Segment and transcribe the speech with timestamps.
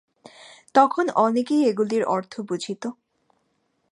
[0.75, 2.83] তখন অনেকেই এগুলির অর্থ বুঝিত।